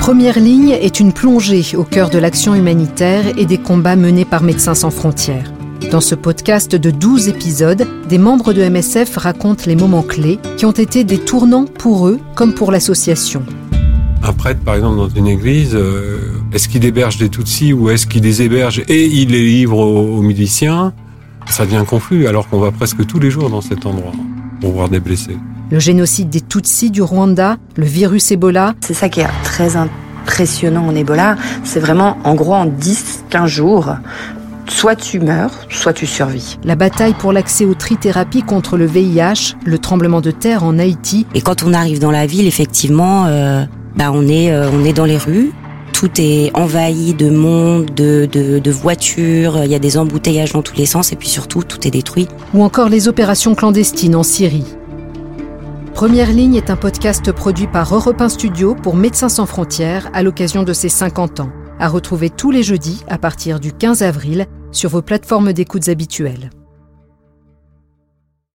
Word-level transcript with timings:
Première 0.00 0.40
ligne 0.40 0.70
est 0.70 0.98
une 0.98 1.12
plongée 1.12 1.76
au 1.76 1.84
cœur 1.84 2.08
de 2.08 2.18
l'action 2.18 2.54
humanitaire 2.54 3.38
et 3.38 3.44
des 3.44 3.58
combats 3.58 3.96
menés 3.96 4.24
par 4.24 4.42
Médecins 4.42 4.74
sans 4.74 4.90
frontières. 4.90 5.52
Dans 5.90 6.00
ce 6.00 6.14
podcast 6.14 6.74
de 6.74 6.90
12 6.90 7.28
épisodes, 7.28 7.86
des 8.08 8.16
membres 8.16 8.54
de 8.54 8.66
MSF 8.66 9.14
racontent 9.18 9.64
les 9.66 9.76
moments 9.76 10.02
clés 10.02 10.38
qui 10.56 10.64
ont 10.64 10.72
été 10.72 11.04
des 11.04 11.18
tournants 11.18 11.66
pour 11.66 12.08
eux 12.08 12.18
comme 12.34 12.54
pour 12.54 12.72
l'association. 12.72 13.42
Un 14.22 14.32
prêtre, 14.32 14.60
par 14.64 14.76
exemple, 14.76 14.96
dans 14.96 15.08
une 15.10 15.26
église, 15.26 15.74
euh, 15.74 16.18
est-ce 16.54 16.68
qu'il 16.70 16.84
héberge 16.86 17.18
des 17.18 17.28
Tutsis 17.28 17.74
ou 17.74 17.90
est-ce 17.90 18.06
qu'il 18.06 18.22
les 18.22 18.40
héberge 18.40 18.82
et 18.88 19.04
il 19.04 19.28
les 19.28 19.44
livre 19.44 19.76
aux, 19.76 20.16
aux 20.16 20.22
miliciens? 20.22 20.94
Ça 21.46 21.66
devient 21.66 21.84
confus 21.86 22.26
alors 22.26 22.48
qu'on 22.48 22.58
va 22.58 22.70
presque 22.70 23.06
tous 23.06 23.20
les 23.20 23.30
jours 23.30 23.50
dans 23.50 23.60
cet 23.60 23.84
endroit 23.84 24.12
pour 24.62 24.72
voir 24.72 24.88
des 24.88 25.00
blessés. 25.00 25.36
Le 25.70 25.78
génocide 25.78 26.28
des 26.28 26.40
Tutsis 26.40 26.90
du 26.90 27.00
Rwanda, 27.00 27.56
le 27.76 27.84
virus 27.84 28.32
Ebola. 28.32 28.74
C'est 28.80 28.94
ça 28.94 29.08
qui 29.08 29.20
est 29.20 29.28
très 29.44 29.76
impressionnant 29.76 30.84
en 30.84 30.96
Ebola. 30.96 31.36
C'est 31.62 31.78
vraiment, 31.78 32.18
en 32.24 32.34
gros, 32.34 32.54
en 32.54 32.66
10-15 32.66 33.46
jours, 33.46 33.94
soit 34.68 34.96
tu 34.96 35.20
meurs, 35.20 35.52
soit 35.68 35.92
tu 35.92 36.06
survis. 36.06 36.58
La 36.64 36.74
bataille 36.74 37.14
pour 37.14 37.32
l'accès 37.32 37.66
aux 37.66 37.74
trithérapies 37.74 38.42
contre 38.42 38.76
le 38.76 38.84
VIH, 38.84 39.54
le 39.64 39.78
tremblement 39.78 40.20
de 40.20 40.32
terre 40.32 40.64
en 40.64 40.76
Haïti. 40.76 41.24
Et 41.36 41.40
quand 41.40 41.62
on 41.62 41.72
arrive 41.72 42.00
dans 42.00 42.10
la 42.10 42.26
ville, 42.26 42.48
effectivement, 42.48 43.26
euh, 43.26 43.64
bah 43.94 44.10
on, 44.12 44.26
est, 44.26 44.50
euh, 44.50 44.68
on 44.72 44.84
est 44.84 44.92
dans 44.92 45.04
les 45.04 45.18
rues. 45.18 45.52
Tout 45.92 46.10
est 46.18 46.50
envahi 46.54 47.14
de 47.14 47.30
monde, 47.30 47.94
de, 47.94 48.26
de, 48.26 48.58
de 48.58 48.70
voitures, 48.72 49.62
il 49.64 49.70
y 49.70 49.74
a 49.76 49.78
des 49.78 49.98
embouteillages 49.98 50.52
dans 50.52 50.62
tous 50.62 50.76
les 50.76 50.86
sens 50.86 51.12
et 51.12 51.16
puis 51.16 51.28
surtout, 51.28 51.62
tout 51.62 51.86
est 51.86 51.90
détruit. 51.90 52.26
Ou 52.54 52.64
encore 52.64 52.88
les 52.88 53.06
opérations 53.06 53.54
clandestines 53.54 54.16
en 54.16 54.24
Syrie. 54.24 54.64
Première 56.00 56.32
ligne 56.32 56.54
est 56.54 56.70
un 56.70 56.76
podcast 56.76 57.30
produit 57.30 57.66
par 57.66 57.94
Europe 57.94 58.22
1 58.22 58.30
Studio 58.30 58.74
pour 58.74 58.96
Médecins 58.96 59.28
sans 59.28 59.44
frontières 59.44 60.08
à 60.14 60.22
l'occasion 60.22 60.62
de 60.62 60.72
ses 60.72 60.88
50 60.88 61.40
ans. 61.40 61.52
À 61.78 61.88
retrouver 61.88 62.30
tous 62.30 62.50
les 62.50 62.62
jeudis 62.62 63.04
à 63.06 63.18
partir 63.18 63.60
du 63.60 63.70
15 63.70 64.02
avril 64.02 64.46
sur 64.72 64.88
vos 64.88 65.02
plateformes 65.02 65.52
d'écoutes 65.52 65.90
habituelles. 65.90 66.48